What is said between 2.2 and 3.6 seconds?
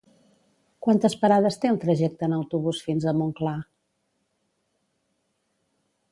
en autobús fins a Montclar?